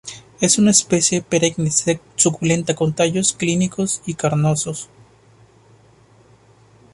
Es 0.39 0.57
una 0.57 0.71
especie 0.71 1.21
perenne 1.21 1.69
suculenta 2.15 2.73
con 2.73 2.91
tallo 2.91 3.23
cilíndrico 3.23 3.85
y 4.07 4.15
carnoso. 4.15 4.73